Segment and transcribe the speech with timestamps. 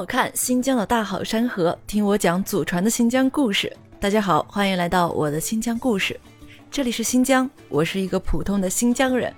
[0.00, 3.70] 我看新疆的大好山河，听我讲祖传的新疆故事。
[4.00, 6.18] 大家好，欢迎来到我的新疆故事。
[6.70, 9.30] 这里是新疆，我是一个普通的新疆人。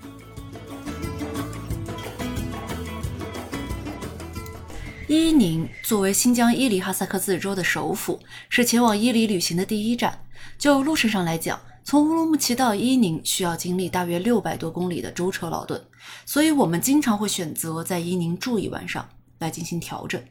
[5.09, 10.17] 伊宁作为新疆伊犁哈萨克自治州的首府，是前往伊犁旅行的第一站。
[10.57, 15.83] 就路程上来讲，从乌鲁木齐到伊宁需要经历大约六百多公里的舟车劳顿，
[16.25, 19.05] 所以我们经常会选择在伊宁住一晚上
[19.41, 20.23] 来进行调整。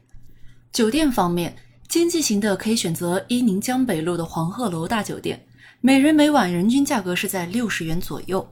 [0.72, 1.54] 酒店方面，
[1.86, 5.44] 经济型的可以选择伊宁江北路的黄鹤楼大酒店，
[5.82, 8.48] 每人每晚人均价格是在六十元左右。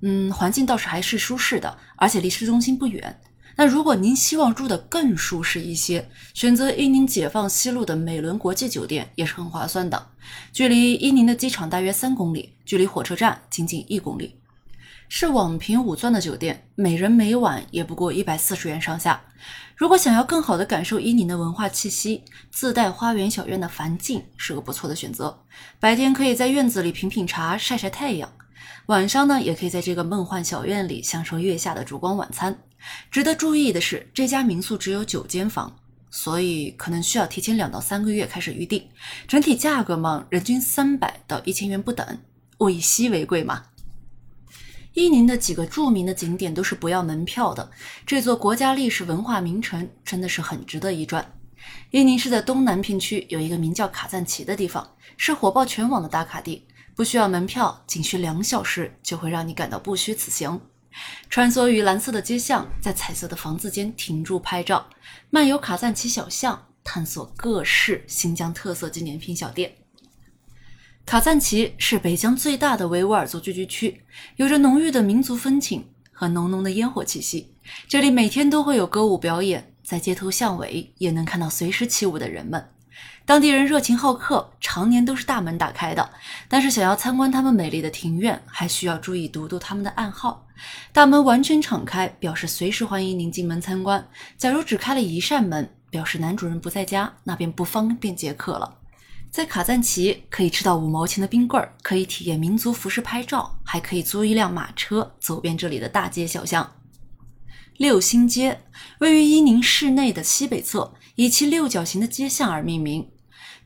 [0.00, 3.20] 嗯，环境倒是还是舒适的，而且离市中心不远。
[3.56, 10.10] 那如果您希望住得更舒适一些，选择伊宁解放西路的美伦国际酒店也是很划算的，
[10.52, 14.36] 距离伊宁的机场大约三公里，距离火车站仅仅一公里。
[15.08, 19.20] 是网评五钻的酒店，每人每晚也不过一百四十元上下。
[19.76, 25.36] 如果想要更好的感受伊宁的文化气息，自带花园小院的梵境是个不错的选择。
[25.78, 28.32] 白天可以在院子里品品茶、晒晒太阳，
[28.86, 32.56] 晚上呢也可以在这个梦幻小院里享受月下的烛光晚餐。
[33.10, 35.74] 值得注意的是，这家民宿只有九间房，
[36.10, 38.82] 所以可能需要提前两到三个月开始预定。
[39.28, 42.18] 整体价格嘛，人均三百到一千元不等，
[42.58, 43.62] 物以稀为贵嘛。
[44.94, 47.68] 伊宁的几个著名的景点都是不要门票的，
[48.06, 51.34] 这座国家历史文化名城真的是很值得一转。
[51.90, 60.60] 伊宁是在东南片区有一个名叫卡赞奇的地方，是火爆全网的打卡地，不需要门票，仅需两小时就会让你感到不虚此行。
[61.28, 64.88] 穿梭于蓝色的街巷，在彩色的房子间停住拍照，
[65.28, 69.74] 漫游卡赞奇小巷，探索各式新疆特色纪念品小店。
[71.06, 74.00] 卡赞奇是北疆最大的维吾尔族聚居区，
[74.36, 77.54] 有着浓郁的民族风情和浓浓的烟火气息。
[77.86, 82.70] 这里每天都会有歌舞表演，在街头巷尾也能看到随时起舞的人们。
[83.26, 86.08] 当地人热情好客，常年都是大门打开的。
[86.48, 90.46] 但是想要参观他们美丽的庭院，还需要注意读读他们的暗号。
[90.90, 94.08] 大门完全敞开，表示随时欢迎您进门参观。
[94.38, 98.78] 假如只开了一扇门，表示男主人不在家，那便不方便接客了。
[99.34, 106.76] 在卡赞奇可以吃到五毛钱的冰棍儿，可以体验民族服饰拍照，还可以租一辆马车走遍这里的大街小巷。
[107.78, 108.60] 六星街
[109.00, 113.10] 位于伊宁市内的西北侧，以其六角形的街巷而命名。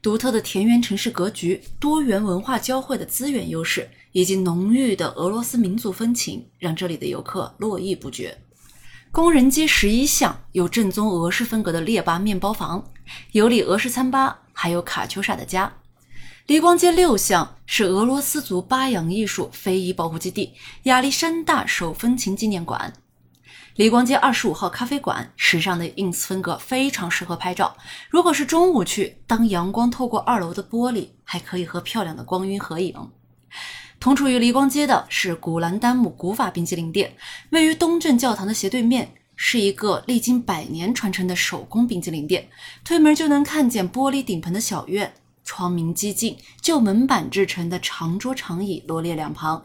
[0.01, 8.39] 独特的田园城市格局、多元文化交汇的资源优势，以及浓郁的俄罗斯民族风情，让这里的游客络绎不绝。
[9.11, 12.85] 工人街十一巷有正宗俄式风格的列巴面包房，
[13.33, 14.39] 有里俄式餐吧。
[14.53, 15.73] 还有卡秋莎的家，
[16.47, 20.53] 黎光街六巷是俄罗斯族巴扬艺术非遗保护基地，
[20.83, 22.93] 亚历山大手风琴纪念馆。
[23.77, 27.77] 黎光街二十五号咖啡馆，时尚的 ins 风格非常适合拍照。
[28.11, 32.95] 如果是中午去，当阳光透过二楼的玻璃，还可以和漂亮的光晕合影。
[34.09, 37.15] 同处于黎光街的是古兰丹姆古法冰激凌店，
[37.51, 39.07] 位于东正教堂的斜对面。
[39.37, 42.49] 是一个历经百年传承的手工冰激凌店，
[42.83, 45.13] 推门就能看见玻璃顶棚的小院，
[45.45, 49.63] 窗明几净，旧门板制成的长桌长椅罗列两旁，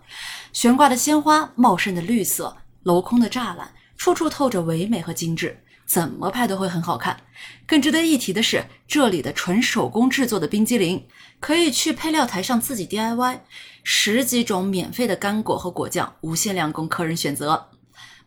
[0.52, 5.63] 悬挂的鲜花，茂盛的绿色，镂空的栅栏，处处透着唯美和精致，
[5.94, 7.16] 怎么拍都会很好看。
[7.68, 11.06] 更值得一提的是，这里的纯手工制作的冰激凌，
[11.40, 13.42] 可以去配料台上自己 DIY，
[13.84, 17.70] 十几种免费的干果和果酱，无限量供客人选择。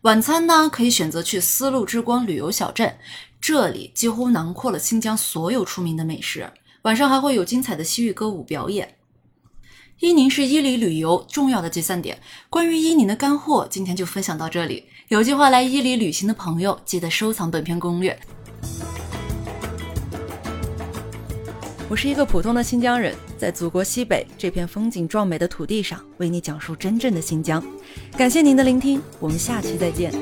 [0.03, 2.97] 晚餐呢，可以选择去丝路之光旅游小镇，
[3.41, 6.49] 这里几乎囊括了新疆所有出名的美食。
[6.83, 8.96] 晚上还会有精彩的西域歌舞表演。
[9.99, 12.19] 伊宁是伊犁旅游重要的集散点，
[12.51, 14.83] 关于伊宁的干货，今天就分享到这里。
[15.07, 18.15] 有计划来伊犁旅行的朋友，记得收藏本篇攻略。
[21.89, 27.63] 我是一个普通的新疆人，在祖国西北这片风景壮美的土地上，为你讲述真正的新疆。
[28.15, 30.13] 感谢您的聆听，我们下期再见。